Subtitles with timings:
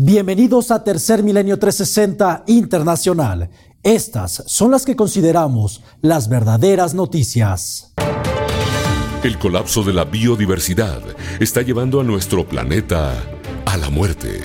[0.00, 3.50] Bienvenidos a Tercer Milenio 360 Internacional.
[3.82, 7.94] Estas son las que consideramos las verdaderas noticias.
[9.24, 11.02] El colapso de la biodiversidad
[11.40, 13.12] está llevando a nuestro planeta
[13.66, 14.40] a la muerte.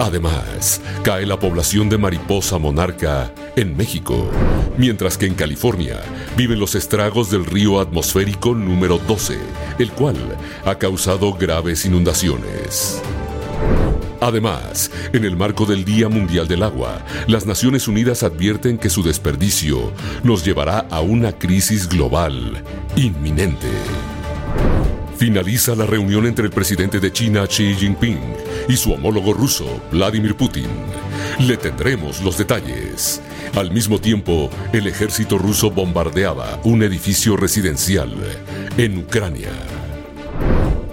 [0.00, 4.26] Además, cae la población de mariposa monarca en México,
[4.78, 6.00] mientras que en California
[6.36, 9.38] viven los estragos del río atmosférico número 12,
[9.78, 10.16] el cual
[10.64, 13.00] ha causado graves inundaciones.
[14.22, 19.02] Además, en el marco del Día Mundial del Agua, las Naciones Unidas advierten que su
[19.02, 19.92] desperdicio
[20.22, 22.62] nos llevará a una crisis global
[22.94, 23.66] inminente.
[25.16, 28.20] Finaliza la reunión entre el presidente de China Xi Jinping
[28.68, 30.68] y su homólogo ruso Vladimir Putin.
[31.40, 33.20] Le tendremos los detalles.
[33.56, 38.12] Al mismo tiempo, el ejército ruso bombardeaba un edificio residencial
[38.76, 39.50] en Ucrania.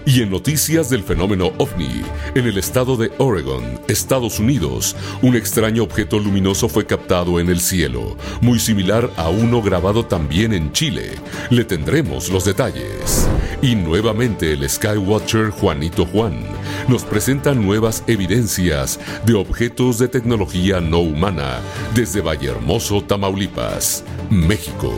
[0.09, 2.01] Y en noticias del fenómeno ovni,
[2.33, 7.59] en el estado de Oregon, Estados Unidos, un extraño objeto luminoso fue captado en el
[7.59, 11.11] cielo, muy similar a uno grabado también en Chile.
[11.51, 13.29] Le tendremos los detalles.
[13.61, 16.43] Y nuevamente el Skywatcher Juanito Juan
[16.87, 21.59] nos presenta nuevas evidencias de objetos de tecnología no humana
[21.93, 24.91] desde Vallehermoso, Tamaulipas, México.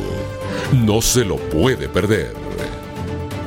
[0.72, 2.34] No se lo puede perder.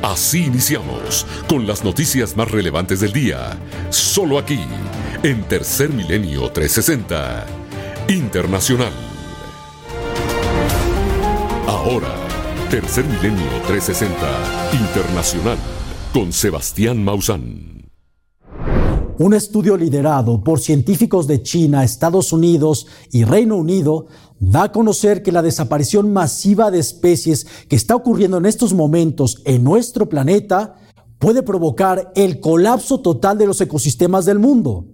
[0.05, 3.57] Así iniciamos con las noticias más relevantes del día,
[3.89, 4.59] solo aquí,
[5.23, 7.47] en Tercer Milenio 360
[8.09, 8.93] Internacional.
[11.67, 12.13] Ahora,
[12.69, 15.57] Tercer Milenio 360 Internacional
[16.13, 17.74] con Sebastián Maussan.
[19.17, 24.07] Un estudio liderado por científicos de China, Estados Unidos y Reino Unido
[24.41, 29.41] da a conocer que la desaparición masiva de especies que está ocurriendo en estos momentos
[29.45, 30.75] en nuestro planeta
[31.17, 34.87] puede provocar el colapso total de los ecosistemas del mundo,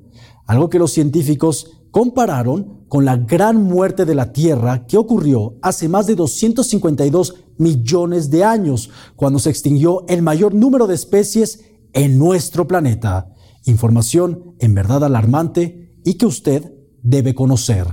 [0.46, 5.90] algo que los científicos compararon con la gran muerte de la Tierra que ocurrió hace
[5.90, 11.62] más de 252 millones de años, cuando se extinguió el mayor número de especies
[11.94, 13.34] en nuestro planeta.
[13.66, 16.74] Información en verdad alarmante y que usted
[17.04, 17.88] debe conocer.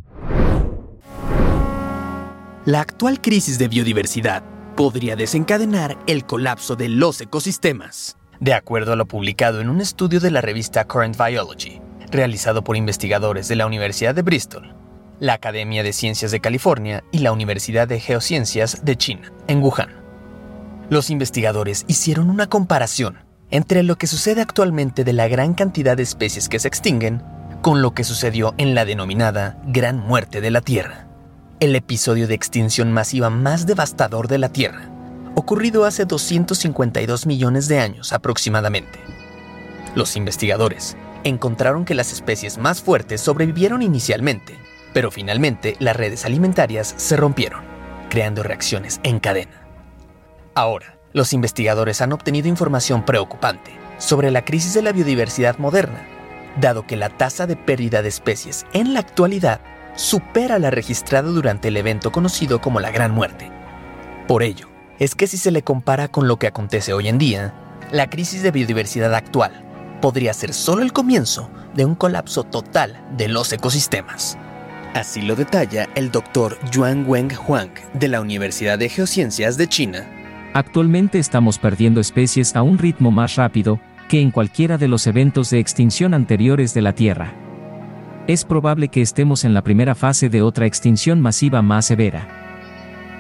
[2.65, 4.43] La actual crisis de biodiversidad
[4.77, 10.21] podría desencadenar el colapso de los ecosistemas, de acuerdo a lo publicado en un estudio
[10.21, 11.81] de la revista Current Biology,
[12.11, 14.75] realizado por investigadores de la Universidad de Bristol,
[15.21, 19.91] la Academia de Ciencias de California y la Universidad de Geociencias de China, en Wuhan.
[20.91, 26.03] Los investigadores hicieron una comparación entre lo que sucede actualmente de la gran cantidad de
[26.03, 27.23] especies que se extinguen
[27.63, 31.09] con lo que sucedió en la denominada Gran Muerte de la Tierra
[31.61, 34.89] el episodio de extinción masiva más devastador de la Tierra,
[35.35, 39.01] ocurrido hace 252 millones de años aproximadamente.
[39.97, 44.57] Los investigadores encontraron que las especies más fuertes sobrevivieron inicialmente,
[44.95, 47.63] pero finalmente las redes alimentarias se rompieron,
[48.09, 49.67] creando reacciones en cadena.
[50.55, 56.07] Ahora, los investigadores han obtenido información preocupante sobre la crisis de la biodiversidad moderna,
[56.61, 59.61] dado que la tasa de pérdida de especies en la actualidad
[59.97, 63.51] supera la registrada durante el evento conocido como la Gran Muerte.
[64.27, 67.55] Por ello, es que si se le compara con lo que acontece hoy en día,
[67.91, 69.65] la crisis de biodiversidad actual
[70.01, 74.39] podría ser solo el comienzo de un colapso total de los ecosistemas.
[74.95, 80.09] Así lo detalla el doctor Yuan Weng Huang de la Universidad de Geociencias de China.
[80.55, 85.51] Actualmente estamos perdiendo especies a un ritmo más rápido que en cualquiera de los eventos
[85.51, 87.35] de extinción anteriores de la Tierra
[88.29, 92.29] es probable que estemos en la primera fase de otra extinción masiva más severa.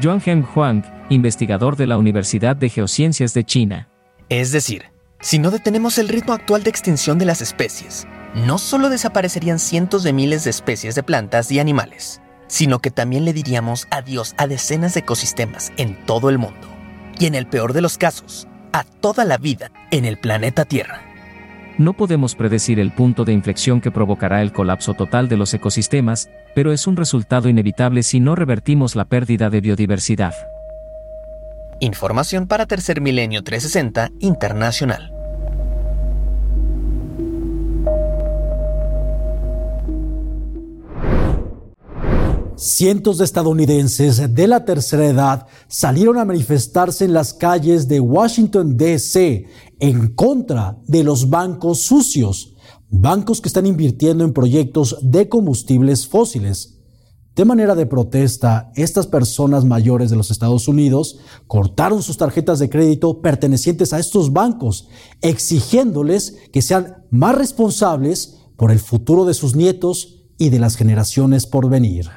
[0.02, 3.88] Heng Huang, investigador de la Universidad de Geociencias de China.
[4.28, 4.84] Es decir,
[5.20, 10.02] si no detenemos el ritmo actual de extinción de las especies, no solo desaparecerían cientos
[10.02, 14.46] de miles de especies de plantas y animales, sino que también le diríamos adiós a
[14.46, 16.77] decenas de ecosistemas en todo el mundo.
[17.20, 21.02] Y en el peor de los casos, a toda la vida en el planeta Tierra.
[21.78, 26.28] No podemos predecir el punto de inflexión que provocará el colapso total de los ecosistemas,
[26.54, 30.34] pero es un resultado inevitable si no revertimos la pérdida de biodiversidad.
[31.80, 35.17] Información para Tercer Milenio 360 Internacional.
[42.58, 48.76] Cientos de estadounidenses de la tercera edad salieron a manifestarse en las calles de Washington,
[48.76, 49.46] D.C.
[49.78, 52.56] en contra de los bancos sucios,
[52.90, 56.80] bancos que están invirtiendo en proyectos de combustibles fósiles.
[57.36, 62.68] De manera de protesta, estas personas mayores de los Estados Unidos cortaron sus tarjetas de
[62.68, 64.88] crédito pertenecientes a estos bancos,
[65.22, 71.46] exigiéndoles que sean más responsables por el futuro de sus nietos y de las generaciones
[71.46, 72.08] por venir.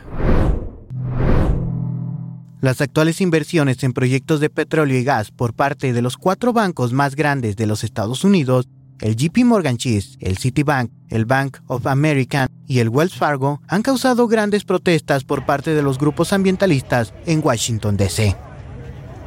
[2.61, 6.93] Las actuales inversiones en proyectos de petróleo y gas por parte de los cuatro bancos
[6.93, 8.67] más grandes de los Estados Unidos,
[8.99, 13.81] el JP Morgan Chase, el Citibank, el Bank of America y el Wells Fargo, han
[13.81, 18.35] causado grandes protestas por parte de los grupos ambientalistas en Washington, D.C.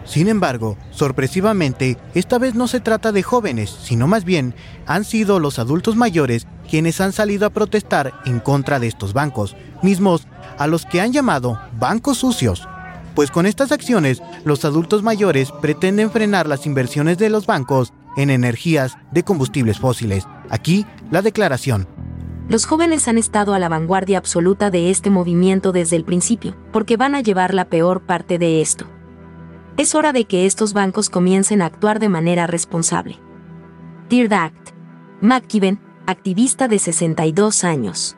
[0.04, 4.54] Sin embargo, sorpresivamente, esta vez no se trata de jóvenes, sino más bien
[4.86, 9.56] han sido los adultos mayores quienes han salido a protestar en contra de estos bancos,
[9.82, 12.68] mismos a los que han llamado bancos sucios
[13.14, 18.30] pues con estas acciones los adultos mayores pretenden frenar las inversiones de los bancos en
[18.30, 20.26] energías de combustibles fósiles.
[20.50, 21.88] Aquí la declaración.
[22.48, 26.96] Los jóvenes han estado a la vanguardia absoluta de este movimiento desde el principio, porque
[26.96, 28.86] van a llevar la peor parte de esto.
[29.78, 33.18] Es hora de que estos bancos comiencen a actuar de manera responsable.
[34.10, 34.52] Dear.
[35.20, 38.16] McKibben, activista de 62 años.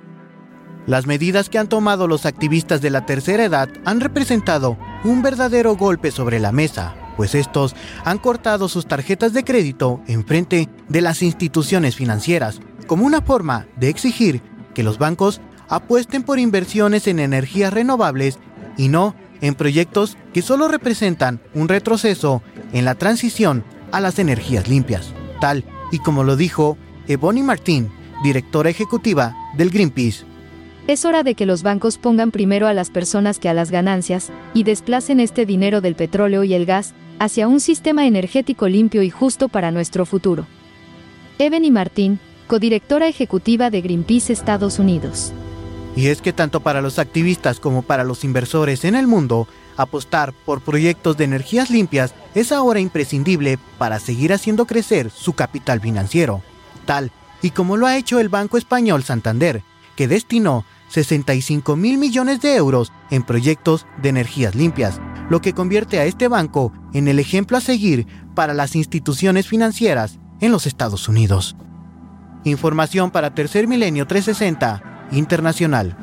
[0.86, 5.76] Las medidas que han tomado los activistas de la tercera edad han representado un verdadero
[5.76, 7.74] golpe sobre la mesa, pues estos
[8.04, 13.66] han cortado sus tarjetas de crédito en frente de las instituciones financieras, como una forma
[13.76, 14.42] de exigir
[14.74, 18.38] que los bancos apuesten por inversiones en energías renovables
[18.76, 22.42] y no en proyectos que solo representan un retroceso
[22.72, 26.78] en la transición a las energías limpias, tal y como lo dijo
[27.08, 27.90] Ebony Martín,
[28.22, 30.35] directora ejecutiva del Greenpeace.
[30.86, 34.30] Es hora de que los bancos pongan primero a las personas que a las ganancias,
[34.54, 39.10] y desplacen este dinero del petróleo y el gas hacia un sistema energético limpio y
[39.10, 40.46] justo para nuestro futuro.
[41.38, 45.32] Ebony Martín, codirectora ejecutiva de Greenpeace Estados Unidos.
[45.96, 50.32] Y es que tanto para los activistas como para los inversores en el mundo, apostar
[50.44, 56.42] por proyectos de energías limpias es ahora imprescindible para seguir haciendo crecer su capital financiero,
[56.84, 57.10] tal
[57.42, 59.62] y como lo ha hecho el Banco Español Santander,
[59.96, 65.00] que destinó 65 mil millones de euros en proyectos de energías limpias,
[65.30, 70.18] lo que convierte a este banco en el ejemplo a seguir para las instituciones financieras
[70.40, 71.56] en los Estados Unidos.
[72.44, 75.96] Información para Tercer Milenio 360 Internacional.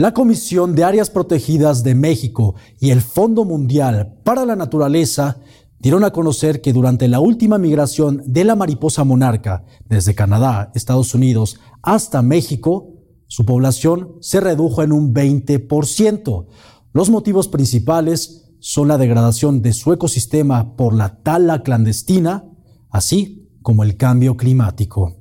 [0.00, 5.36] La Comisión de Áreas Protegidas de México y el Fondo Mundial para la Naturaleza
[5.80, 11.14] dieron a conocer que durante la última migración de la mariposa monarca desde Canadá, Estados
[11.14, 12.94] Unidos hasta México,
[13.26, 16.46] su población se redujo en un 20%.
[16.92, 22.44] Los motivos principales son la degradación de su ecosistema por la tala clandestina,
[22.90, 25.16] así como el cambio climático.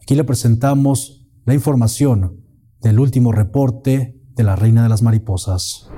[0.00, 2.44] Aquí le presentamos la información
[2.80, 5.88] del último reporte de la Reina de las Mariposas.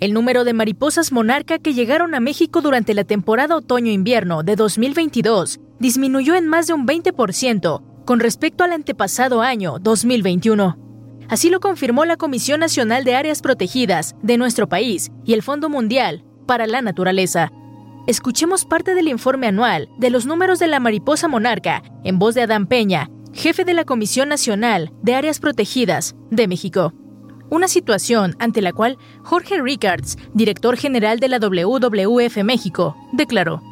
[0.00, 5.58] El número de mariposas monarca que llegaron a México durante la temporada otoño-invierno de 2022
[5.80, 10.78] disminuyó en más de un 20% con respecto al antepasado año 2021.
[11.28, 15.68] Así lo confirmó la Comisión Nacional de Áreas Protegidas de nuestro país y el Fondo
[15.68, 17.50] Mundial para la Naturaleza.
[18.06, 22.42] Escuchemos parte del informe anual de los números de la mariposa monarca en voz de
[22.42, 26.94] Adán Peña, jefe de la Comisión Nacional de Áreas Protegidas de México
[27.50, 33.62] una situación ante la cual Jorge Rickards, director general de la WWF México, declaró.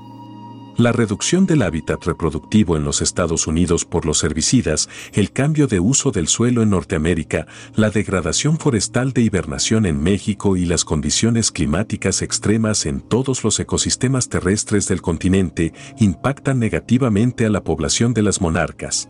[0.79, 5.81] La reducción del hábitat reproductivo en los Estados Unidos por los herbicidas, el cambio de
[5.81, 11.51] uso del suelo en Norteamérica, la degradación forestal de hibernación en México y las condiciones
[11.51, 18.21] climáticas extremas en todos los ecosistemas terrestres del continente impactan negativamente a la población de
[18.21, 19.09] las monarcas.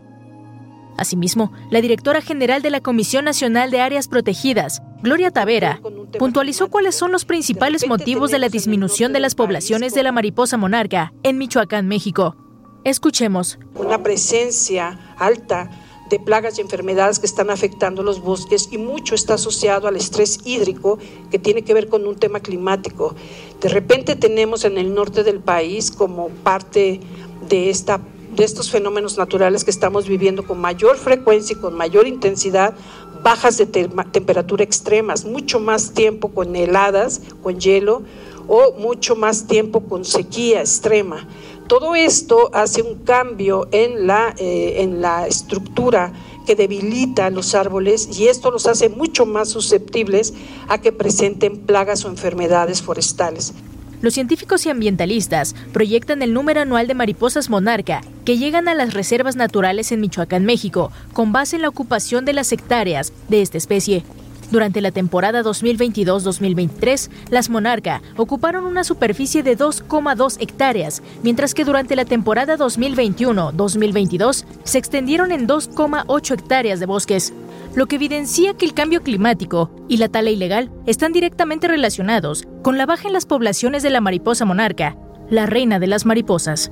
[0.97, 5.79] Asimismo, la directora general de la Comisión Nacional de Áreas Protegidas, Gloria Tavera,
[6.17, 10.57] puntualizó cuáles son los principales motivos de la disminución de las poblaciones de la mariposa
[10.57, 12.35] monarca en Michoacán, México.
[12.83, 13.59] Escuchemos.
[13.75, 15.69] Una presencia alta
[16.09, 20.39] de plagas y enfermedades que están afectando los bosques y mucho está asociado al estrés
[20.45, 20.97] hídrico
[21.29, 23.13] que tiene que ver con un tema climático.
[23.61, 27.01] De repente tenemos en el norte del país como parte
[27.49, 27.99] de esta
[28.37, 32.75] de estos fenómenos naturales que estamos viviendo con mayor frecuencia y con mayor intensidad,
[33.23, 38.03] bajas de temperatura extremas, mucho más tiempo con heladas, con hielo
[38.47, 41.27] o mucho más tiempo con sequía extrema.
[41.67, 46.13] Todo esto hace un cambio en la, eh, en la estructura
[46.45, 50.33] que debilita los árboles y esto los hace mucho más susceptibles
[50.69, 53.53] a que presenten plagas o enfermedades forestales.
[54.01, 58.93] Los científicos y ambientalistas proyectan el número anual de mariposas monarca que llegan a las
[58.93, 63.57] reservas naturales en Michoacán, México, con base en la ocupación de las hectáreas de esta
[63.57, 64.03] especie.
[64.51, 71.97] Durante la temporada 2022-2023, las Monarca ocuparon una superficie de 2,2 hectáreas, mientras que durante
[71.97, 77.33] la temporada 2021-2022 se extendieron en 2,8 hectáreas de bosques,
[77.75, 82.77] lo que evidencia que el cambio climático y la tala ilegal están directamente relacionados con
[82.77, 84.97] la baja en las poblaciones de la mariposa monarca,
[85.29, 86.71] la reina de las mariposas.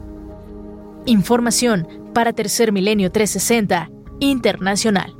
[1.06, 5.16] Información para Tercer Milenio 360 Internacional.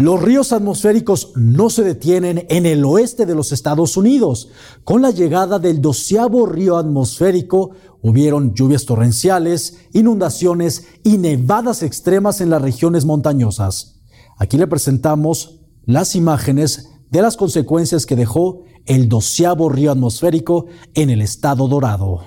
[0.00, 4.48] Los ríos atmosféricos no se detienen en el oeste de los Estados Unidos.
[4.82, 7.72] Con la llegada del doceavo río atmosférico,
[8.02, 14.00] hubieron lluvias torrenciales, inundaciones y nevadas extremas en las regiones montañosas.
[14.38, 21.10] Aquí le presentamos las imágenes de las consecuencias que dejó el doceavo río atmosférico en
[21.10, 22.20] el estado dorado.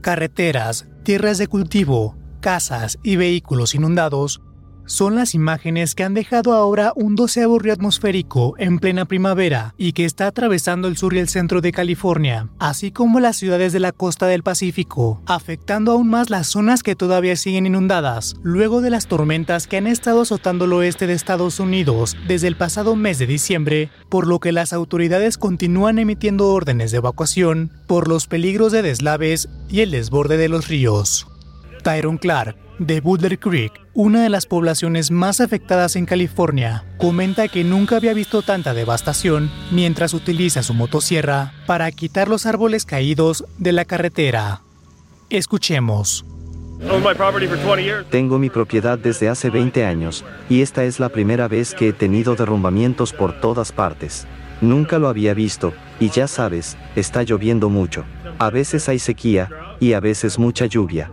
[0.00, 4.42] Carreteras, tierras de cultivo, casas y vehículos inundados
[4.86, 9.92] son las imágenes que han dejado ahora un doceavo río atmosférico en plena primavera y
[9.92, 13.80] que está atravesando el sur y el centro de California, así como las ciudades de
[13.80, 18.90] la costa del Pacífico, afectando aún más las zonas que todavía siguen inundadas, luego de
[18.90, 23.18] las tormentas que han estado azotando el oeste de Estados Unidos desde el pasado mes
[23.18, 28.72] de diciembre, por lo que las autoridades continúan emitiendo órdenes de evacuación por los peligros
[28.72, 31.26] de deslaves y el desborde de los ríos.
[31.82, 37.62] Tyrone Clark, de Boulder Creek, una de las poblaciones más afectadas en California, comenta que
[37.62, 43.72] nunca había visto tanta devastación mientras utiliza su motosierra para quitar los árboles caídos de
[43.72, 44.62] la carretera.
[45.30, 46.24] Escuchemos.
[48.10, 51.92] Tengo mi propiedad desde hace 20 años, y esta es la primera vez que he
[51.92, 54.26] tenido derrumbamientos por todas partes.
[54.60, 58.04] Nunca lo había visto, y ya sabes, está lloviendo mucho.
[58.38, 59.48] A veces hay sequía,
[59.78, 61.10] y a veces mucha lluvia.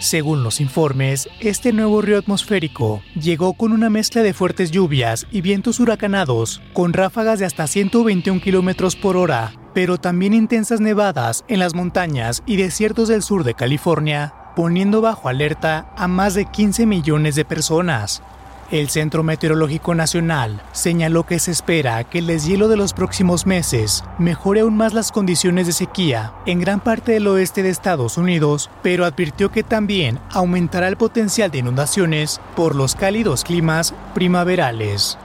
[0.00, 5.40] Según los informes, este nuevo río atmosférico llegó con una mezcla de fuertes lluvias y
[5.40, 11.58] vientos huracanados, con ráfagas de hasta 121 km por hora, pero también intensas nevadas en
[11.58, 16.86] las montañas y desiertos del sur de California, poniendo bajo alerta a más de 15
[16.86, 18.22] millones de personas.
[18.70, 24.04] El Centro Meteorológico Nacional señaló que se espera que el deshielo de los próximos meses
[24.18, 28.68] mejore aún más las condiciones de sequía en gran parte del oeste de Estados Unidos,
[28.82, 35.16] pero advirtió que también aumentará el potencial de inundaciones por los cálidos climas primaverales.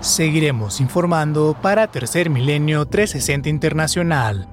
[0.00, 4.48] Seguiremos informando para Tercer Milenio 360 Internacional.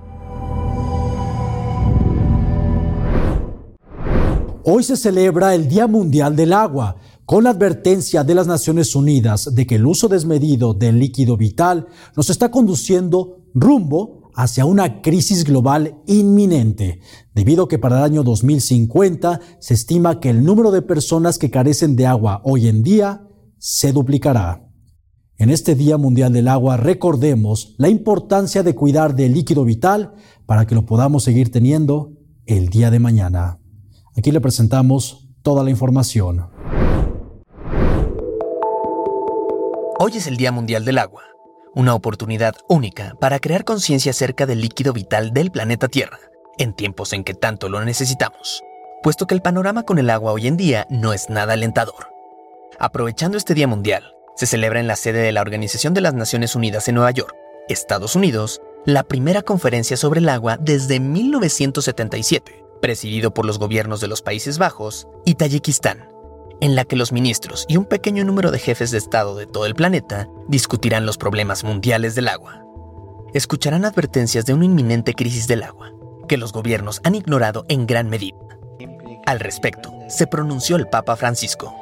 [4.68, 9.54] Hoy se celebra el Día Mundial del Agua con la advertencia de las Naciones Unidas
[9.54, 15.44] de que el uso desmedido del líquido vital nos está conduciendo rumbo hacia una crisis
[15.44, 17.00] global inminente,
[17.34, 21.50] debido a que para el año 2050 se estima que el número de personas que
[21.50, 23.28] carecen de agua hoy en día
[23.58, 24.62] se duplicará.
[25.38, 30.14] En este Día Mundial del Agua recordemos la importancia de cuidar del líquido vital
[30.46, 32.14] para que lo podamos seguir teniendo
[32.46, 33.60] el día de mañana.
[34.16, 36.55] Aquí le presentamos toda la información.
[39.98, 41.24] Hoy es el Día Mundial del Agua,
[41.74, 46.20] una oportunidad única para crear conciencia acerca del líquido vital del planeta Tierra,
[46.58, 48.62] en tiempos en que tanto lo necesitamos,
[49.02, 52.10] puesto que el panorama con el agua hoy en día no es nada alentador.
[52.78, 56.58] Aprovechando este Día Mundial, se celebra en la sede de la Organización de las Naciones
[56.58, 57.34] Unidas en Nueva York,
[57.70, 64.10] Estados Unidos, la primera conferencia sobre el agua desde 1977, presidido por los gobiernos de
[64.10, 66.15] los Países Bajos y Tayikistán
[66.62, 69.66] en la que los ministros y un pequeño número de jefes de Estado de todo
[69.66, 72.66] el planeta discutirán los problemas mundiales del agua.
[73.34, 75.92] Escucharán advertencias de una inminente crisis del agua,
[76.28, 78.38] que los gobiernos han ignorado en gran medida.
[79.26, 81.76] Al respecto, se pronunció el Papa Francisco.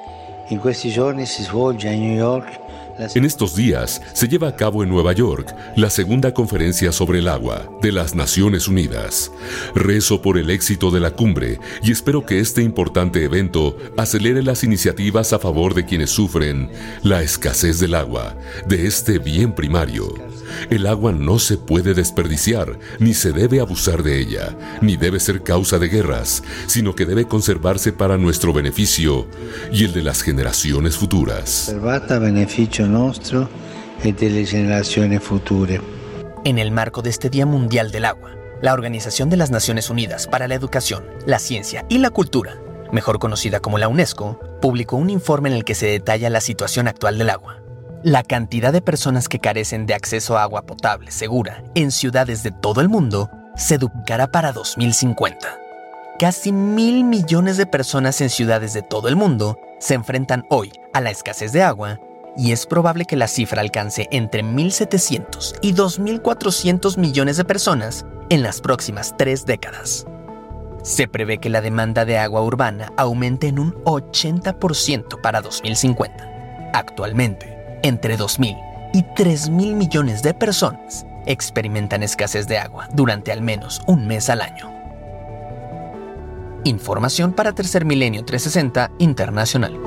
[0.50, 2.63] En New York
[2.98, 7.28] en estos días se lleva a cabo en Nueva York la segunda conferencia sobre el
[7.28, 9.32] agua de las Naciones Unidas.
[9.76, 14.64] Rezo por el éxito de la cumbre y espero que este importante evento acelere las
[14.64, 16.70] iniciativas a favor de quienes sufren
[17.04, 18.36] la escasez del agua,
[18.68, 20.14] de este bien primario.
[20.70, 25.42] El agua no se puede desperdiciar, ni se debe abusar de ella, ni debe ser
[25.42, 29.28] causa de guerras, sino que debe conservarse para nuestro beneficio
[29.72, 31.74] y el de las generaciones futuras
[32.88, 33.50] nuestro
[34.04, 35.80] y de las generaciones futuras.
[36.44, 40.28] En el marco de este Día Mundial del Agua, la Organización de las Naciones Unidas
[40.28, 42.58] para la Educación, la Ciencia y la Cultura,
[42.92, 46.88] mejor conocida como la UNESCO, publicó un informe en el que se detalla la situación
[46.88, 47.62] actual del agua.
[48.04, 52.52] La cantidad de personas que carecen de acceso a agua potable segura en ciudades de
[52.52, 55.60] todo el mundo se duplicará para 2050.
[56.20, 61.02] Casi mil millones de personas en ciudades de todo el mundo se enfrentan hoy a
[61.02, 62.00] la escasez de agua
[62.38, 68.44] y es probable que la cifra alcance entre 1.700 y 2.400 millones de personas en
[68.44, 70.06] las próximas tres décadas.
[70.84, 76.72] Se prevé que la demanda de agua urbana aumente en un 80% para 2050.
[76.74, 78.58] Actualmente, entre 2.000
[78.94, 84.42] y 3.000 millones de personas experimentan escasez de agua durante al menos un mes al
[84.42, 84.72] año.
[86.66, 89.80] Información para Tercer Milenio 360 Internacional.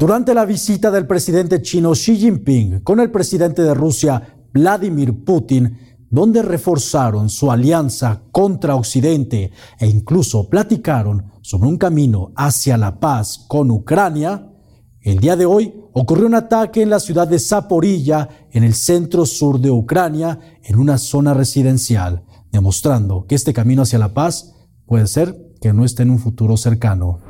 [0.00, 5.76] Durante la visita del presidente chino Xi Jinping con el presidente de Rusia Vladimir Putin,
[6.08, 13.44] donde reforzaron su alianza contra Occidente e incluso platicaron sobre un camino hacia la paz
[13.46, 14.50] con Ucrania,
[15.02, 19.26] el día de hoy ocurrió un ataque en la ciudad de Zaporilla, en el centro
[19.26, 24.54] sur de Ucrania, en una zona residencial, demostrando que este camino hacia la paz
[24.86, 27.20] puede ser que no esté en un futuro cercano.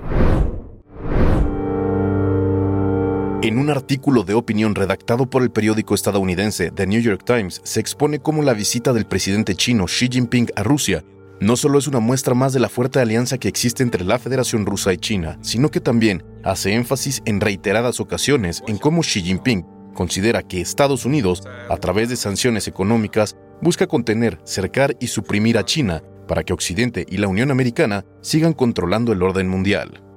[3.43, 7.81] En un artículo de opinión redactado por el periódico estadounidense The New York Times, se
[7.81, 11.03] expone cómo la visita del presidente chino Xi Jinping a Rusia
[11.41, 14.67] no solo es una muestra más de la fuerte alianza que existe entre la Federación
[14.67, 19.65] Rusa y China, sino que también hace énfasis en reiteradas ocasiones en cómo Xi Jinping
[19.95, 25.65] considera que Estados Unidos, a través de sanciones económicas, busca contener, cercar y suprimir a
[25.65, 30.10] China para que Occidente y la Unión Americana sigan controlando el orden mundial.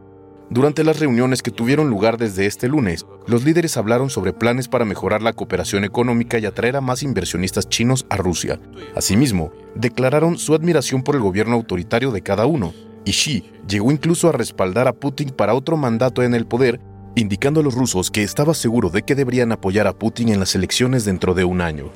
[0.54, 4.86] Durante las reuniones que tuvieron lugar desde este lunes, los líderes hablaron sobre planes para
[4.86, 8.60] mejorar la cooperación económica y atraer a más inversionistas chinos a Rusia.
[8.96, 12.72] Asimismo, declararon su admiración por el gobierno autoritario de cada uno,
[13.04, 16.80] y Xi llegó incluso a respaldar a Putin para otro mandato en el poder,
[17.16, 20.54] indicando a los rusos que estaba seguro de que deberían apoyar a Putin en las
[20.54, 21.90] elecciones dentro de un año.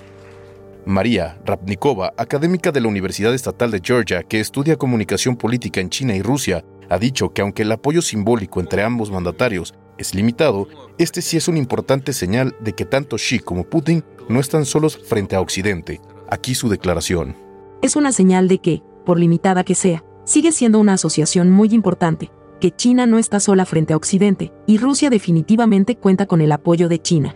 [0.88, 6.16] María Rapnikova, académica de la Universidad Estatal de Georgia que estudia comunicación política en China
[6.16, 11.22] y Rusia, ha dicho que aunque el apoyo simbólico entre ambos mandatarios es limitado, este
[11.22, 15.36] sí es una importante señal de que tanto Xi como Putin no están solos frente
[15.36, 16.02] a Occidente.
[16.30, 17.36] Aquí su declaración.
[17.82, 22.32] Es una señal de que, por limitada que sea, sigue siendo una asociación muy importante,
[22.60, 26.90] que China no está sola frente a Occidente, y Rusia definitivamente cuenta con el apoyo
[26.90, 27.36] de China.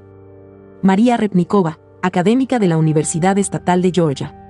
[0.82, 4.41] María Repnikova, académica de la Universidad Estatal de Georgia.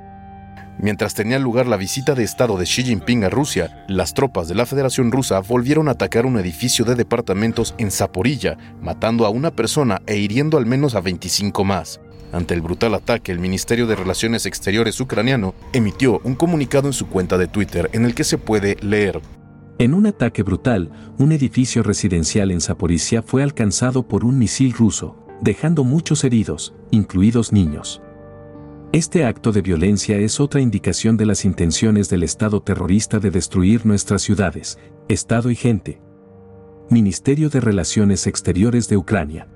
[0.80, 4.56] Mientras tenía lugar la visita de Estado de Xi Jinping a Rusia, las tropas de
[4.56, 9.52] la Federación Rusa volvieron a atacar un edificio de departamentos en Zaporilla, matando a una
[9.52, 12.02] persona e hiriendo al menos a 25 más.
[12.32, 17.08] Ante el brutal ataque, el Ministerio de Relaciones Exteriores ucraniano emitió un comunicado en su
[17.08, 19.22] cuenta de Twitter en el que se puede leer.
[19.78, 25.18] En un ataque brutal, un edificio residencial en Zaporizhia fue alcanzado por un misil ruso,
[25.42, 28.02] dejando muchos heridos, incluidos niños.
[28.94, 33.86] Este acto de violencia es otra indicación de las intenciones del Estado terrorista de destruir
[33.86, 36.02] nuestras ciudades, Estado y gente.
[36.90, 39.48] Ministerio de Relaciones Exteriores de Ucrania.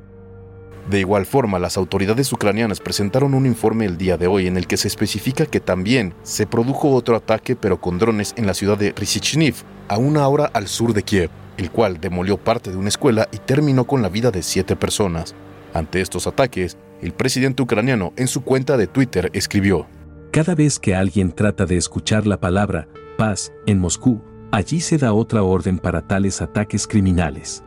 [0.90, 4.68] De igual forma, las autoridades ucranianas presentaron un informe el día de hoy en el
[4.68, 8.78] que se especifica que también se produjo otro ataque pero con drones en la ciudad
[8.78, 9.56] de Risichniv,
[9.90, 13.40] a una hora al sur de Kiev, el cual demolió parte de una escuela y
[13.40, 15.36] terminó con la vida de siete personas.
[15.74, 19.88] Ante estos ataques, el presidente ucraniano en su cuenta de Twitter escribió,
[20.32, 25.14] Cada vez que alguien trata de escuchar la palabra paz en Moscú, allí se da
[25.14, 27.64] otra orden para tales ataques criminales.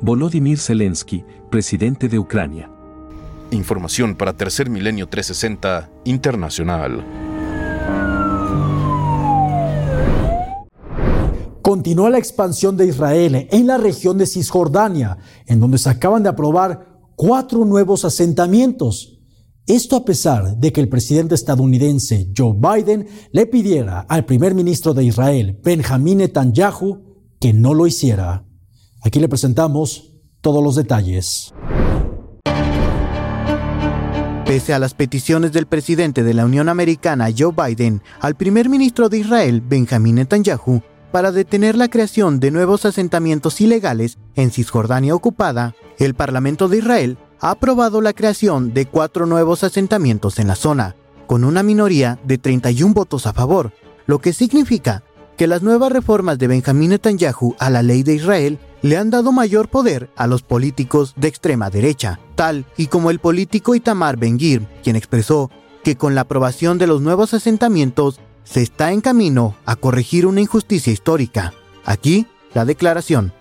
[0.00, 2.70] Volodymyr Zelensky, presidente de Ucrania.
[3.50, 7.04] Información para Tercer Milenio 360 Internacional.
[11.62, 16.28] Continúa la expansión de Israel en la región de Cisjordania, en donde se acaban de
[16.28, 19.18] aprobar cuatro nuevos asentamientos.
[19.66, 24.92] Esto a pesar de que el presidente estadounidense Joe Biden le pidiera al primer ministro
[24.92, 27.02] de Israel, Benjamin Netanyahu,
[27.40, 28.44] que no lo hiciera.
[29.02, 31.54] Aquí le presentamos todos los detalles.
[34.44, 39.08] Pese a las peticiones del presidente de la Unión Americana, Joe Biden, al primer ministro
[39.08, 40.82] de Israel, Benjamin Netanyahu,
[41.14, 47.18] para detener la creación de nuevos asentamientos ilegales en Cisjordania ocupada, el Parlamento de Israel
[47.38, 50.96] ha aprobado la creación de cuatro nuevos asentamientos en la zona,
[51.28, 53.70] con una minoría de 31 votos a favor,
[54.06, 55.04] lo que significa
[55.36, 59.30] que las nuevas reformas de Benjamín Netanyahu a la ley de Israel le han dado
[59.30, 64.66] mayor poder a los políticos de extrema derecha, tal y como el político Itamar Ben-Gvir,
[64.82, 65.48] quien expresó
[65.84, 70.40] que con la aprobación de los nuevos asentamientos se está en camino a corregir una
[70.40, 71.52] injusticia histórica.
[71.84, 73.32] Aquí, la declaración.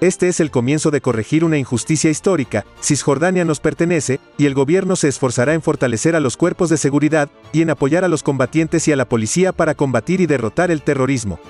[0.00, 2.66] Este es el comienzo de corregir una injusticia histórica.
[2.82, 7.30] Cisjordania nos pertenece, y el gobierno se esforzará en fortalecer a los cuerpos de seguridad
[7.52, 10.82] y en apoyar a los combatientes y a la policía para combatir y derrotar el
[10.82, 11.40] terrorismo.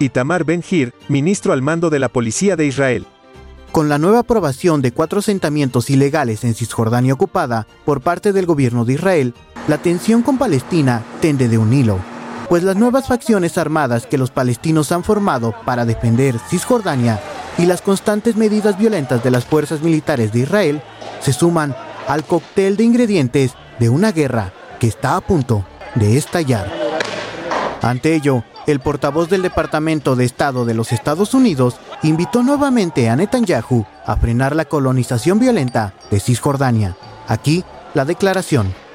[0.00, 3.06] Itamar Ben-Gir, ministro al mando de la Policía de Israel.
[3.70, 8.84] Con la nueva aprobación de cuatro asentamientos ilegales en Cisjordania ocupada por parte del gobierno
[8.84, 9.34] de Israel,
[9.68, 11.98] la tensión con Palestina tende de un hilo,
[12.48, 17.20] pues las nuevas facciones armadas que los palestinos han formado para defender Cisjordania
[17.58, 20.82] y las constantes medidas violentas de las fuerzas militares de Israel
[21.20, 21.74] se suman
[22.06, 26.70] al cóctel de ingredientes de una guerra que está a punto de estallar.
[27.82, 33.16] Ante ello, el portavoz del Departamento de Estado de los Estados Unidos invitó nuevamente a
[33.16, 36.96] Netanyahu a frenar la colonización violenta de Cisjordania.
[37.28, 38.85] Aquí, la declaración.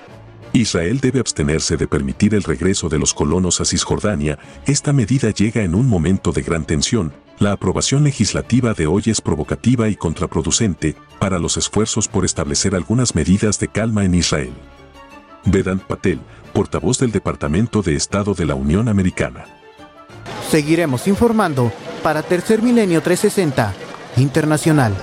[0.54, 4.38] Israel debe abstenerse de permitir el regreso de los colonos a Cisjordania.
[4.66, 7.14] Esta medida llega en un momento de gran tensión.
[7.40, 13.16] La aprobación legislativa de hoy es provocativa y contraproducente para los esfuerzos por establecer algunas
[13.16, 14.54] medidas de calma en Israel.
[15.46, 16.20] Vedant Patel,
[16.54, 19.46] portavoz del Departamento de Estado de la Unión Americana.
[20.50, 21.72] Seguiremos informando
[22.04, 23.74] para Tercer Milenio 360
[24.18, 24.94] Internacional.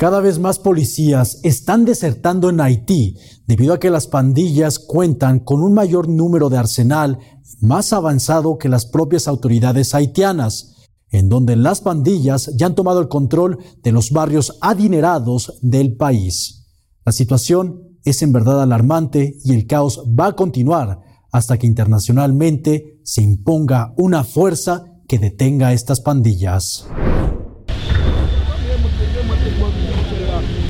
[0.00, 5.62] Cada vez más policías están desertando en Haití debido a que las pandillas cuentan con
[5.62, 7.18] un mayor número de arsenal
[7.60, 13.08] más avanzado que las propias autoridades haitianas, en donde las pandillas ya han tomado el
[13.08, 16.66] control de los barrios adinerados del país.
[17.04, 23.02] La situación es en verdad alarmante y el caos va a continuar hasta que internacionalmente
[23.04, 26.86] se imponga una fuerza que detenga estas pandillas.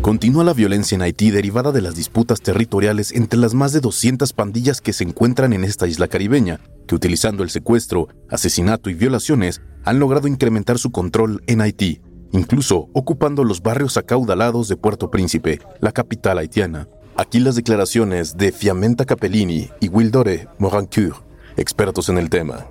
[0.03, 4.33] Continúa la violencia en Haití derivada de las disputas territoriales entre las más de 200
[4.33, 9.61] pandillas que se encuentran en esta isla caribeña, que utilizando el secuestro, asesinato y violaciones
[9.85, 12.01] han logrado incrementar su control en Haití,
[12.33, 16.89] incluso ocupando los barrios acaudalados de Puerto Príncipe, la capital haitiana.
[17.15, 21.27] Aquí las declaraciones de Fiamenta Capellini y Wildore Morancourt,
[21.59, 22.69] expertos en el tema.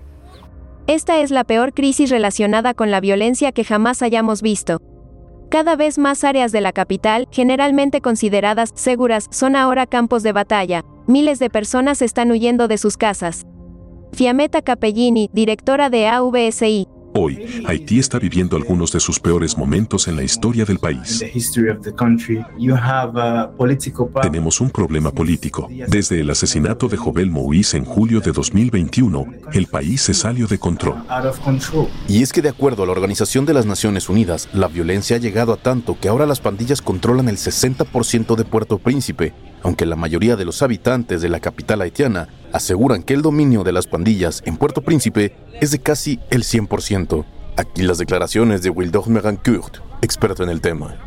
[0.88, 4.82] Esta es la peor crisis relacionada con la violencia que jamás hayamos visto.
[5.50, 10.86] Cada vez más áreas de la capital, generalmente consideradas seguras, son ahora campos de batalla.
[11.08, 13.48] Miles de personas están huyendo de sus casas.
[14.14, 16.88] Fiametta Capellini, directora de AVSI,
[17.22, 21.22] Hoy, Haití está viviendo algunos de sus peores momentos en la historia del país.
[24.22, 25.68] Tenemos un problema político.
[25.90, 30.60] Desde el asesinato de Jovel Moïse en julio de 2021, el país se salió de
[30.60, 30.96] control.
[32.08, 35.20] Y es que de acuerdo a la Organización de las Naciones Unidas, la violencia ha
[35.20, 39.98] llegado a tanto que ahora las pandillas controlan el 60% de Puerto Príncipe, aunque la
[39.98, 44.42] mayoría de los habitantes de la capital haitiana aseguran que el dominio de las pandillas
[44.46, 47.26] en Puerto Príncipe es de casi el 100%.
[47.58, 50.98] Aquí las declaraciones de Wildor Merancourt, experto en el tema.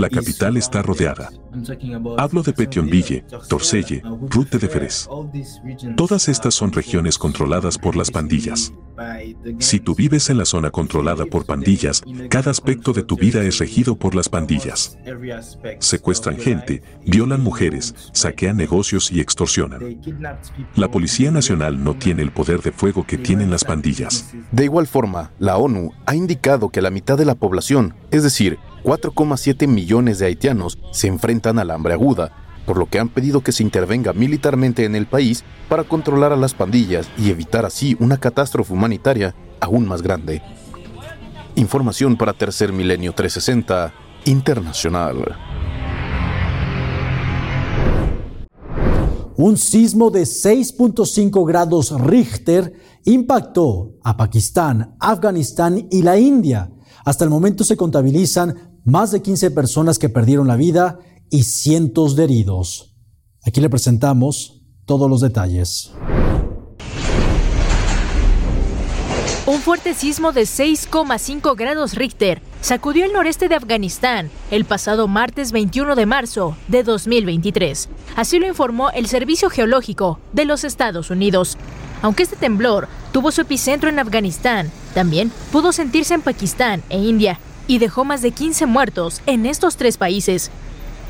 [0.00, 1.30] La capital está rodeada.
[2.18, 5.08] Hablo de Petionville, Torcelle, Rute de Ferez.
[5.96, 8.72] Todas estas son regiones controladas por las pandillas.
[9.58, 13.58] Si tú vives en la zona controlada por pandillas, cada aspecto de tu vida es
[13.58, 14.98] regido por las pandillas.
[15.78, 19.80] Secuestran gente, violan mujeres, saquean negocios y extorsionan.
[20.76, 24.32] La Policía Nacional no tiene el poder de fuego que tienen las pandillas.
[24.52, 28.58] De igual forma, la ONU ha indicado que la mitad de la población, es decir,
[28.82, 32.32] 4,7 millones de haitianos, se enfrentan al hambre aguda,
[32.66, 36.36] por lo que han pedido que se intervenga militarmente en el país para controlar a
[36.36, 40.42] las pandillas y evitar así una catástrofe humanitaria aún más grande.
[41.56, 43.92] Información para Tercer Milenio 360
[44.26, 45.36] Internacional.
[49.36, 56.70] Un sismo de 6.5 grados Richter impactó a Pakistán, Afganistán y la India.
[57.06, 60.98] Hasta el momento se contabilizan más de 15 personas que perdieron la vida
[61.30, 62.94] y cientos de heridos.
[63.44, 65.92] Aquí le presentamos todos los detalles.
[69.46, 75.50] Un fuerte sismo de 6,5 grados Richter sacudió el noreste de Afganistán el pasado martes
[75.50, 77.88] 21 de marzo de 2023.
[78.16, 81.56] Así lo informó el Servicio Geológico de los Estados Unidos.
[82.02, 87.38] Aunque este temblor tuvo su epicentro en Afganistán, también pudo sentirse en Pakistán e India
[87.70, 90.50] y dejó más de 15 muertos en estos tres países.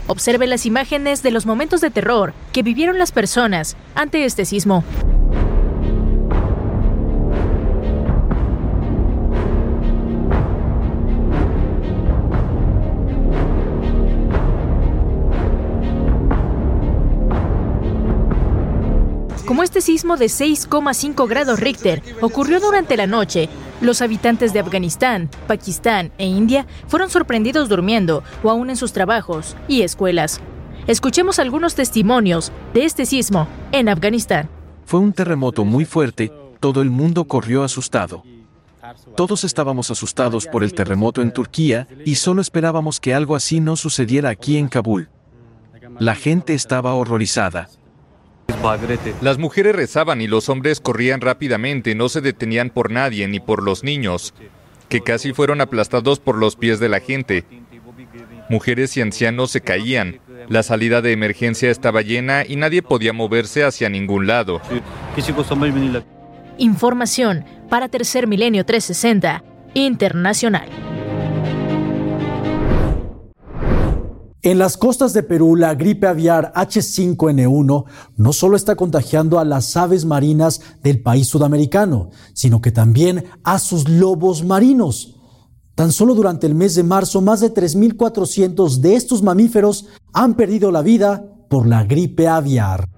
[0.08, 4.84] Observe las imágenes de los momentos de terror que vivieron las personas ante este sismo.
[19.46, 23.48] como este sismo de 6,5 grados Richter ocurrió durante la noche,
[23.80, 29.56] los habitantes de Afganistán, Pakistán e India fueron sorprendidos durmiendo o aún en sus trabajos
[29.68, 30.40] y escuelas.
[30.86, 34.48] Escuchemos algunos testimonios de este sismo en Afganistán.
[34.84, 38.22] Fue un terremoto muy fuerte, todo el mundo corrió asustado.
[39.16, 43.76] Todos estábamos asustados por el terremoto en Turquía y solo esperábamos que algo así no
[43.76, 45.08] sucediera aquí en Kabul.
[45.98, 47.68] La gente estaba horrorizada.
[49.20, 53.62] Las mujeres rezaban y los hombres corrían rápidamente, no se detenían por nadie ni por
[53.62, 54.34] los niños,
[54.88, 57.44] que casi fueron aplastados por los pies de la gente.
[58.48, 60.20] Mujeres y ancianos se caían.
[60.48, 64.60] La salida de emergencia estaba llena y nadie podía moverse hacia ningún lado.
[66.58, 70.89] Información para Tercer Milenio 360 Internacional.
[74.42, 77.84] En las costas de Perú, la gripe aviar H5N1
[78.16, 83.58] no solo está contagiando a las aves marinas del país sudamericano, sino que también a
[83.58, 85.16] sus lobos marinos.
[85.74, 90.70] Tan solo durante el mes de marzo, más de 3.400 de estos mamíferos han perdido
[90.70, 92.88] la vida por la gripe aviar.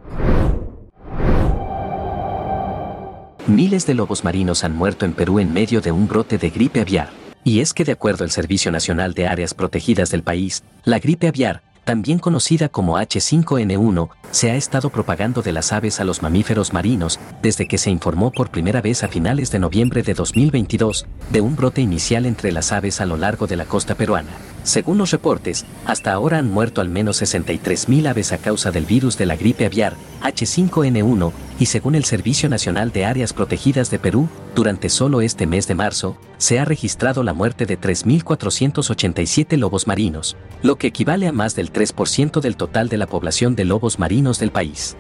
[3.49, 6.81] Miles de lobos marinos han muerto en Perú en medio de un brote de gripe
[6.81, 7.22] aviar.
[7.45, 11.27] Y es que de acuerdo al Servicio Nacional de Áreas Protegidas del país, la gripe
[11.27, 16.73] aviar, también conocida como H5N1, se ha estado propagando de las aves a los mamíferos
[16.73, 21.41] marinos desde que se informó por primera vez a finales de noviembre de 2022 de
[21.41, 24.31] un brote inicial entre las aves a lo largo de la costa peruana.
[24.65, 29.19] Según los reportes, hasta ahora han muerto al menos 63.000 aves a causa del virus
[29.19, 34.29] de la gripe aviar H5N1 y según el Servicio Nacional de Áreas Protegidas de Perú,
[34.55, 40.37] durante solo este mes de marzo, se ha registrado la muerte de 3.487 lobos marinos,
[40.63, 44.39] lo que equivale a más del 3% del total de la población de lobos marinos
[44.39, 44.97] del país.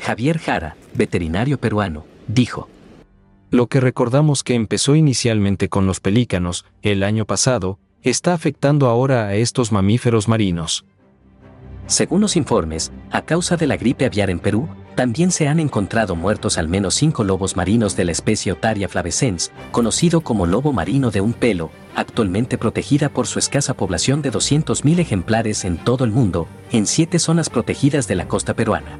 [0.00, 2.68] Javier Jara, veterinario peruano, dijo.
[3.50, 7.78] Lo que recordamos que empezó inicialmente con los pelícanos, el año pasado,
[8.10, 10.84] está afectando ahora a estos mamíferos marinos.
[11.86, 16.14] Según los informes, a causa de la gripe aviar en Perú, también se han encontrado
[16.14, 21.10] muertos al menos cinco lobos marinos de la especie Otaria flavescens, conocido como lobo marino
[21.10, 26.10] de un pelo, actualmente protegida por su escasa población de 200.000 ejemplares en todo el
[26.10, 28.98] mundo, en siete zonas protegidas de la costa peruana.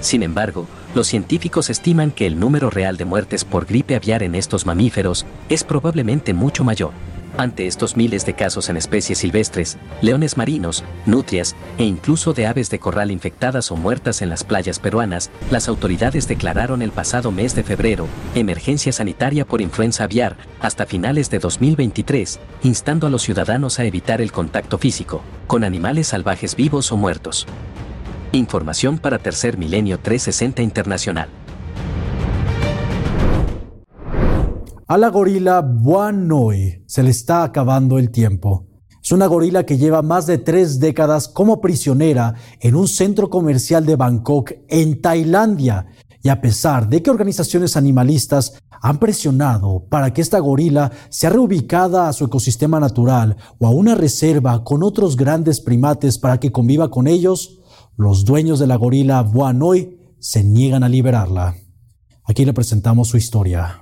[0.00, 4.34] Sin embargo, los científicos estiman que el número real de muertes por gripe aviar en
[4.34, 6.92] estos mamíferos es probablemente mucho mayor.
[7.38, 12.68] Ante estos miles de casos en especies silvestres, leones marinos, nutrias e incluso de aves
[12.68, 17.54] de corral infectadas o muertas en las playas peruanas, las autoridades declararon el pasado mes
[17.54, 23.78] de febrero emergencia sanitaria por influenza aviar hasta finales de 2023, instando a los ciudadanos
[23.78, 27.46] a evitar el contacto físico con animales salvajes vivos o muertos.
[28.32, 31.28] Información para Tercer Milenio 360 Internacional.
[34.92, 38.66] A la gorila Buanoi se le está acabando el tiempo.
[39.02, 43.86] Es una gorila que lleva más de tres décadas como prisionera en un centro comercial
[43.86, 45.86] de Bangkok, en Tailandia.
[46.22, 48.52] Y a pesar de que organizaciones animalistas
[48.82, 53.94] han presionado para que esta gorila sea reubicada a su ecosistema natural o a una
[53.94, 57.62] reserva con otros grandes primates para que conviva con ellos,
[57.96, 61.56] los dueños de la gorila Buanoi se niegan a liberarla.
[62.24, 63.81] Aquí le presentamos su historia.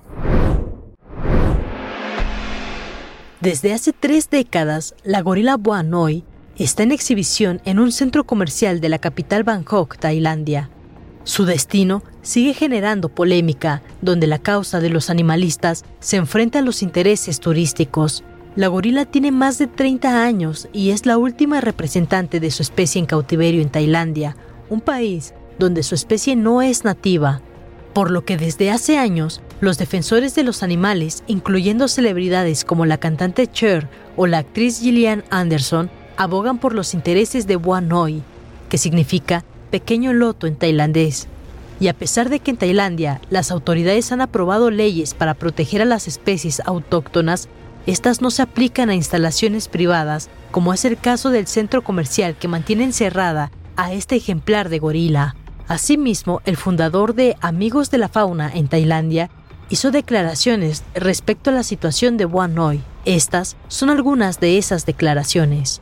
[3.41, 6.25] Desde hace tres décadas, la gorila Noi
[6.59, 10.69] está en exhibición en un centro comercial de la capital Bangkok, Tailandia.
[11.25, 16.83] Su destino sigue generando polémica, donde la causa de los animalistas se enfrenta a los
[16.83, 18.25] intereses turísticos.
[18.57, 22.99] La gorila tiene más de 30 años y es la última representante de su especie
[22.99, 24.37] en cautiverio en Tailandia,
[24.69, 27.41] un país donde su especie no es nativa
[27.93, 32.99] por lo que desde hace años los defensores de los animales, incluyendo celebridades como la
[32.99, 38.23] cantante Cher o la actriz Gillian Anderson, abogan por los intereses de Noi,
[38.69, 41.29] que significa pequeño loto en tailandés.
[41.79, 45.87] Y a pesar de que en Tailandia las autoridades han aprobado leyes para proteger a
[45.87, 47.49] las especies autóctonas,
[47.87, 52.49] estas no se aplican a instalaciones privadas, como es el caso del centro comercial que
[52.49, 55.37] mantiene encerrada a este ejemplar de gorila.
[55.69, 59.31] Asimismo, el fundador de Amigos de la Fauna en Tailandia
[59.71, 62.81] hizo declaraciones respecto a la situación de Noi.
[63.07, 65.81] Estas son algunas de esas declaraciones.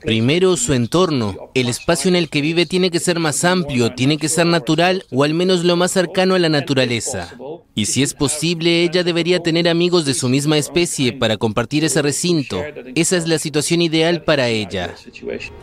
[0.00, 1.50] Primero, su entorno.
[1.54, 5.04] El espacio en el que vive tiene que ser más amplio, tiene que ser natural
[5.10, 7.34] o al menos lo más cercano a la naturaleza.
[7.74, 12.02] Y si es posible, ella debería tener amigos de su misma especie para compartir ese
[12.02, 12.62] recinto.
[12.94, 14.94] Esa es la situación ideal para ella.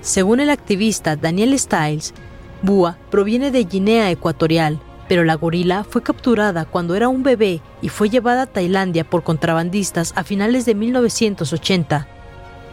[0.01, 2.13] Según el activista Daniel Stiles,
[2.61, 4.79] Búa proviene de Guinea Ecuatorial,
[5.13, 9.21] pero la gorila fue capturada cuando era un bebé y fue llevada a Tailandia por
[9.21, 12.07] contrabandistas a finales de 1980.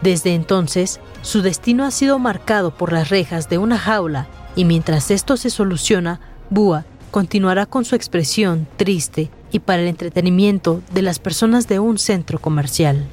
[0.01, 4.25] Desde entonces, su destino ha sido marcado por las rejas de una jaula
[4.55, 10.81] y mientras esto se soluciona, Bua continuará con su expresión triste y para el entretenimiento
[10.95, 13.05] de las personas de un centro comercial.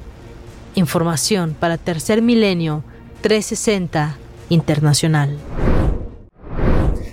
[0.73, 2.83] Información para Tercer Milenio
[3.21, 4.17] 360
[4.49, 5.37] Internacional.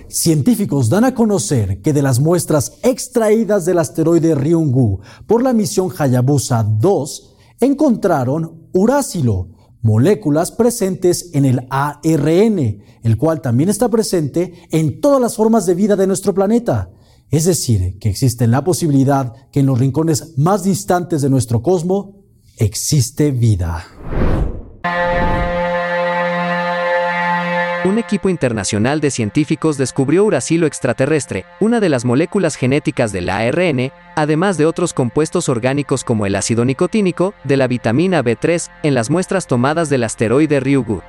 [0.09, 5.89] Científicos dan a conocer que de las muestras extraídas del asteroide Ryungu por la misión
[5.97, 9.49] Hayabusa 2 encontraron uracilo,
[9.81, 15.75] moléculas presentes en el ARN, el cual también está presente en todas las formas de
[15.75, 16.89] vida de nuestro planeta.
[17.29, 22.15] Es decir, que existe la posibilidad que en los rincones más distantes de nuestro cosmos
[22.57, 23.85] existe vida.
[27.87, 33.93] Un equipo internacional de científicos descubrió uracilo extraterrestre, una de las moléculas genéticas del ARN,
[34.13, 39.09] además de otros compuestos orgánicos como el ácido nicotínico, de la vitamina B3, en las
[39.09, 41.01] muestras tomadas del asteroide Ryugu.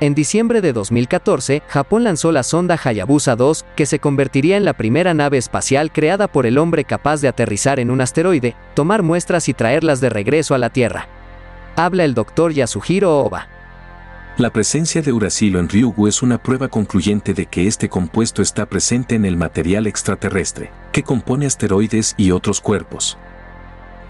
[0.00, 4.72] En diciembre de 2014, Japón lanzó la sonda Hayabusa 2, que se convertiría en la
[4.72, 9.50] primera nave espacial creada por el hombre capaz de aterrizar en un asteroide, tomar muestras
[9.50, 11.08] y traerlas de regreso a la Tierra.
[11.76, 13.48] Habla el doctor Yasuhiro Oba.
[14.38, 18.66] La presencia de uracilo en Ryugu es una prueba concluyente de que este compuesto está
[18.66, 23.16] presente en el material extraterrestre, que compone asteroides y otros cuerpos.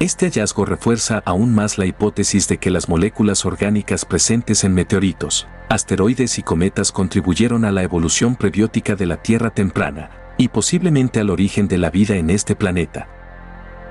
[0.00, 5.46] Este hallazgo refuerza aún más la hipótesis de que las moléculas orgánicas presentes en meteoritos,
[5.68, 11.30] asteroides y cometas contribuyeron a la evolución prebiótica de la Tierra temprana, y posiblemente al
[11.30, 13.06] origen de la vida en este planeta.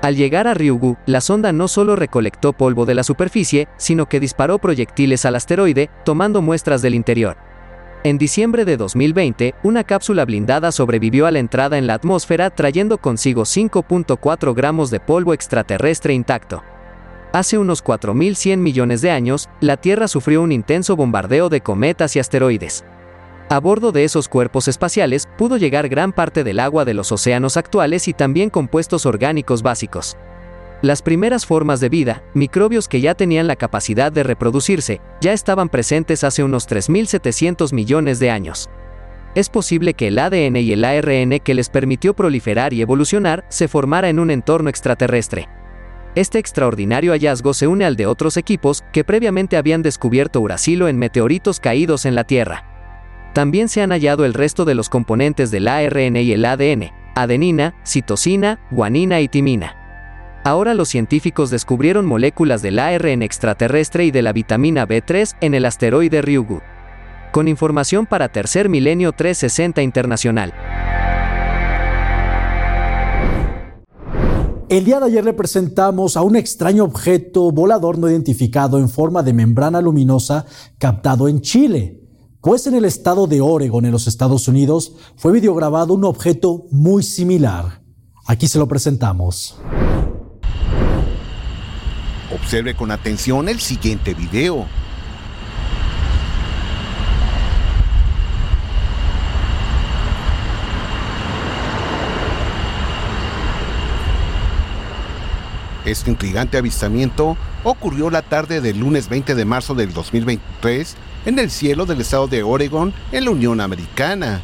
[0.02, 4.20] Al llegar a Ryugu, la sonda no solo recolectó polvo de la superficie, sino que
[4.20, 7.36] disparó proyectiles al asteroide, tomando muestras del interior.
[8.04, 12.98] En diciembre de 2020, una cápsula blindada sobrevivió a la entrada en la atmósfera trayendo
[12.98, 16.62] consigo 5.4 gramos de polvo extraterrestre intacto.
[17.32, 22.20] Hace unos 4.100 millones de años, la Tierra sufrió un intenso bombardeo de cometas y
[22.20, 22.84] asteroides.
[23.48, 27.56] A bordo de esos cuerpos espaciales pudo llegar gran parte del agua de los océanos
[27.56, 30.16] actuales y también compuestos orgánicos básicos.
[30.82, 35.68] Las primeras formas de vida, microbios que ya tenían la capacidad de reproducirse, ya estaban
[35.68, 38.68] presentes hace unos 3.700 millones de años.
[39.36, 43.68] Es posible que el ADN y el ARN que les permitió proliferar y evolucionar se
[43.68, 45.48] formara en un entorno extraterrestre.
[46.16, 50.98] Este extraordinario hallazgo se une al de otros equipos que previamente habían descubierto uracilo en
[50.98, 52.75] meteoritos caídos en la Tierra.
[53.36, 57.74] También se han hallado el resto de los componentes del ARN y el ADN, adenina,
[57.84, 59.76] citosina, guanina y timina.
[60.42, 65.66] Ahora los científicos descubrieron moléculas del ARN extraterrestre y de la vitamina B3 en el
[65.66, 66.62] asteroide Ryugu.
[67.30, 70.54] Con información para Tercer Milenio 360 Internacional.
[74.70, 79.22] El día de ayer le presentamos a un extraño objeto volador no identificado en forma
[79.22, 80.46] de membrana luminosa
[80.78, 82.05] captado en Chile.
[82.46, 87.02] Pues en el estado de Oregon, en los Estados Unidos, fue videograbado un objeto muy
[87.02, 87.82] similar.
[88.24, 89.58] Aquí se lo presentamos.
[92.32, 94.64] Observe con atención el siguiente video.
[105.84, 110.96] Este intrigante avistamiento ocurrió la tarde del lunes 20 de marzo del 2023
[111.26, 114.40] en el cielo del estado de Oregon en la Unión Americana.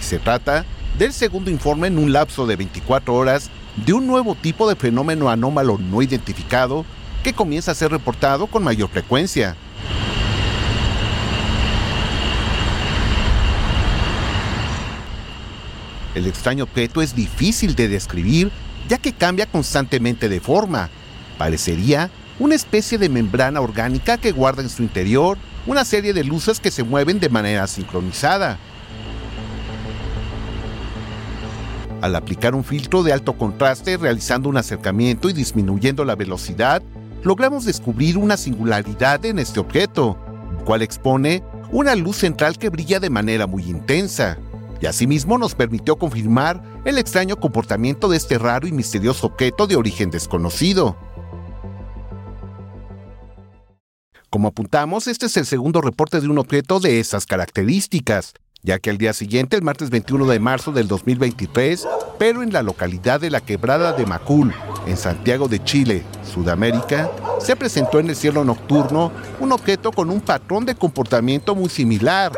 [0.00, 0.64] se trata
[0.96, 3.50] del segundo informe en un lapso de 24 horas
[3.84, 6.84] de un nuevo tipo de fenómeno anómalo no identificado
[7.24, 9.56] que comienza a ser reportado con mayor frecuencia.
[16.14, 18.52] El extraño objeto es difícil de describir
[18.88, 20.90] ya que cambia constantemente de forma.
[21.38, 26.60] Parecería una especie de membrana orgánica que guarda en su interior una serie de luces
[26.60, 28.58] que se mueven de manera sincronizada.
[32.00, 36.82] Al aplicar un filtro de alto contraste realizando un acercamiento y disminuyendo la velocidad,
[37.22, 40.16] logramos descubrir una singularidad en este objeto,
[40.64, 44.38] cual expone una luz central que brilla de manera muy intensa
[44.80, 49.76] y asimismo nos permitió confirmar el extraño comportamiento de este raro y misterioso objeto de
[49.76, 50.96] origen desconocido.
[54.30, 58.90] Como apuntamos, este es el segundo reporte de un objeto de esas características, ya que
[58.90, 61.84] al día siguiente, el martes 21 de marzo del 2023,
[62.16, 64.54] pero en la localidad de la Quebrada de Macul,
[64.86, 67.10] en Santiago de Chile, Sudamérica,
[67.40, 69.10] se presentó en el cielo nocturno
[69.40, 72.32] un objeto con un patrón de comportamiento muy similar,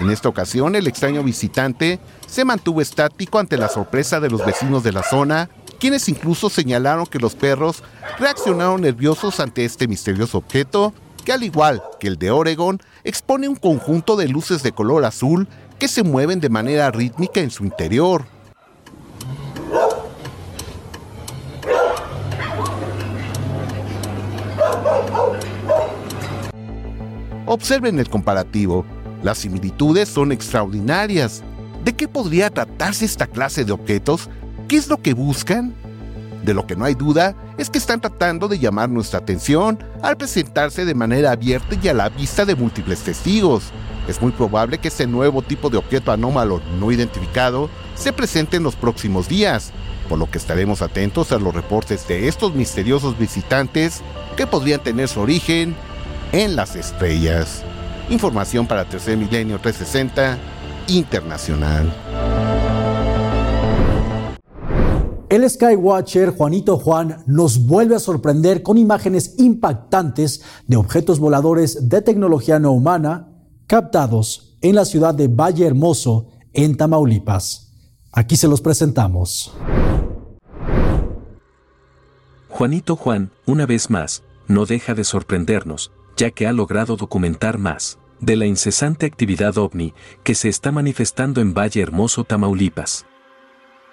[0.00, 4.82] En esta ocasión, el extraño visitante se mantuvo estático ante la sorpresa de los vecinos
[4.82, 7.84] de la zona, quienes incluso señalaron que los perros
[8.18, 10.92] reaccionaron nerviosos ante este misterioso objeto,
[11.24, 15.48] que al igual que el de Oregon, expone un conjunto de luces de color azul
[15.78, 18.26] que se mueven de manera rítmica en su interior.
[27.46, 28.84] Observen el comparativo.
[29.22, 31.42] Las similitudes son extraordinarias.
[31.84, 34.28] ¿De qué podría tratarse esta clase de objetos?
[34.68, 35.74] ¿Qué es lo que buscan?
[36.44, 40.18] De lo que no hay duda es que están tratando de llamar nuestra atención al
[40.18, 43.64] presentarse de manera abierta y a la vista de múltiples testigos.
[44.08, 48.62] Es muy probable que este nuevo tipo de objeto anómalo no identificado se presente en
[48.62, 49.72] los próximos días,
[50.06, 54.02] por lo que estaremos atentos a los reportes de estos misteriosos visitantes
[54.36, 55.74] que podrían tener su origen
[56.32, 57.62] en las estrellas.
[58.10, 60.36] Información para Tercer Milenio 360
[60.88, 61.90] Internacional.
[65.48, 72.58] Skywatcher Juanito Juan nos vuelve a sorprender con imágenes impactantes de objetos voladores de tecnología
[72.58, 73.30] no humana
[73.66, 77.72] captados en la ciudad de Valle Hermoso, en Tamaulipas.
[78.12, 79.52] Aquí se los presentamos.
[82.48, 87.98] Juanito Juan, una vez más, no deja de sorprendernos, ya que ha logrado documentar más
[88.20, 89.92] de la incesante actividad ovni
[90.22, 93.06] que se está manifestando en Valle Hermoso, Tamaulipas.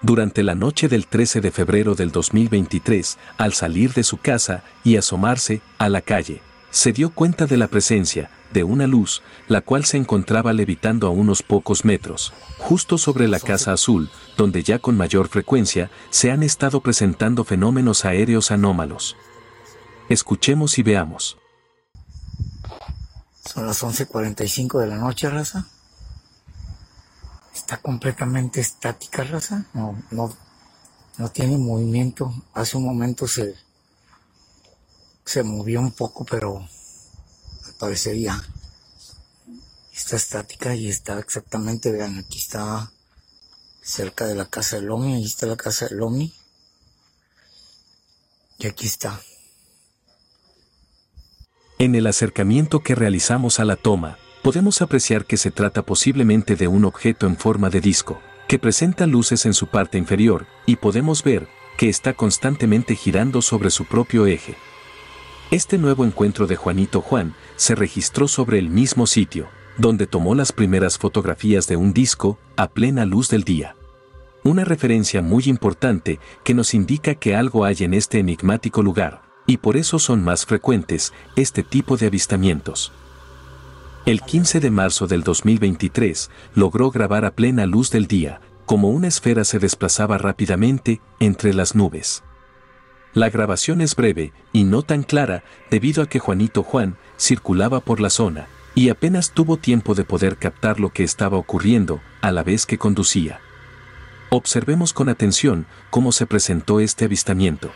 [0.03, 4.97] Durante la noche del 13 de febrero del 2023, al salir de su casa y
[4.97, 6.41] asomarse a la calle,
[6.71, 11.11] se dio cuenta de la presencia de una luz, la cual se encontraba levitando a
[11.11, 16.41] unos pocos metros, justo sobre la Casa Azul, donde ya con mayor frecuencia se han
[16.41, 19.15] estado presentando fenómenos aéreos anómalos.
[20.09, 21.37] Escuchemos y veamos.
[23.45, 25.67] Son las 11:45 de la noche, raza.
[27.71, 29.65] Está completamente estática, raza.
[29.73, 30.35] No, no,
[31.17, 32.29] no tiene movimiento.
[32.53, 33.55] Hace un momento se,
[35.23, 38.43] se movió un poco, pero al parecer ya
[39.93, 42.91] está estática y está exactamente, vean, aquí está
[43.81, 46.33] cerca de la casa del Omi, ahí está la casa del Omi.
[48.59, 49.17] Y aquí está.
[51.79, 56.67] En el acercamiento que realizamos a la toma, podemos apreciar que se trata posiblemente de
[56.67, 61.23] un objeto en forma de disco, que presenta luces en su parte inferior, y podemos
[61.23, 64.55] ver que está constantemente girando sobre su propio eje.
[65.51, 70.51] Este nuevo encuentro de Juanito Juan se registró sobre el mismo sitio, donde tomó las
[70.51, 73.75] primeras fotografías de un disco a plena luz del día.
[74.43, 79.57] Una referencia muy importante que nos indica que algo hay en este enigmático lugar, y
[79.57, 82.91] por eso son más frecuentes este tipo de avistamientos.
[84.07, 89.07] El 15 de marzo del 2023 logró grabar a plena luz del día, como una
[89.07, 92.23] esfera se desplazaba rápidamente entre las nubes.
[93.13, 97.99] La grabación es breve y no tan clara debido a que Juanito Juan circulaba por
[97.99, 102.41] la zona y apenas tuvo tiempo de poder captar lo que estaba ocurriendo a la
[102.41, 103.39] vez que conducía.
[104.29, 107.69] Observemos con atención cómo se presentó este avistamiento.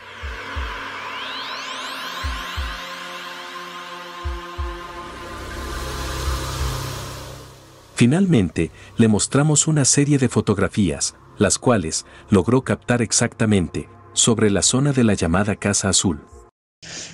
[7.95, 14.91] Finalmente, le mostramos una serie de fotografías, las cuales logró captar exactamente sobre la zona
[14.91, 16.21] de la llamada Casa Azul.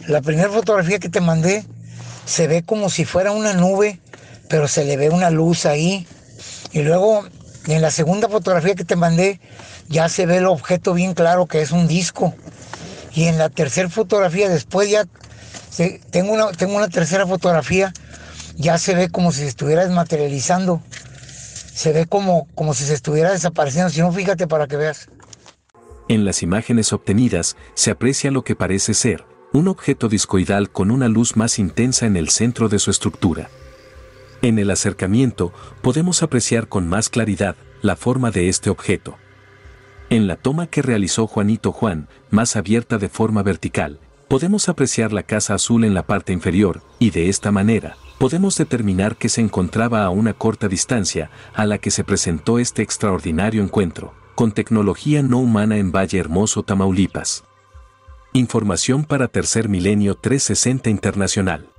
[0.07, 1.65] La primera fotografía que te mandé
[2.25, 4.01] se ve como si fuera una nube,
[4.49, 6.07] pero se le ve una luz ahí.
[6.71, 7.25] Y luego
[7.67, 9.39] en la segunda fotografía que te mandé
[9.87, 12.33] ya se ve el objeto bien claro que es un disco.
[13.13, 15.05] Y en la tercera fotografía después ya
[16.09, 17.93] tengo, una, tengo una tercera fotografía
[18.61, 20.81] ya se ve como si se estuviera desmaterializando.
[21.73, 23.89] Se ve como, como si se estuviera desapareciendo.
[23.89, 25.09] Si no, fíjate para que veas.
[26.07, 31.09] En las imágenes obtenidas se aprecia lo que parece ser un objeto discoidal con una
[31.09, 33.49] luz más intensa en el centro de su estructura.
[34.41, 35.51] En el acercamiento
[35.81, 39.17] podemos apreciar con más claridad la forma de este objeto.
[40.09, 43.99] En la toma que realizó Juanito Juan, más abierta de forma vertical,
[44.31, 49.17] podemos apreciar la casa azul en la parte inferior, y de esta manera, podemos determinar
[49.17, 54.13] que se encontraba a una corta distancia a la que se presentó este extraordinario encuentro,
[54.35, 57.43] con tecnología no humana en Valle Hermoso, Tamaulipas.
[58.31, 61.70] Información para Tercer Milenio 360 Internacional.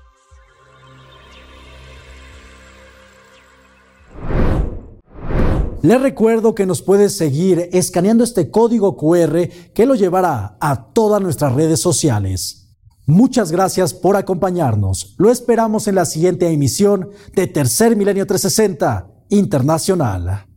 [5.82, 11.20] Les recuerdo que nos puedes seguir escaneando este código QR que lo llevará a todas
[11.20, 12.76] nuestras redes sociales.
[13.04, 15.16] Muchas gracias por acompañarnos.
[15.18, 20.51] Lo esperamos en la siguiente emisión de Tercer Milenio 360 Internacional.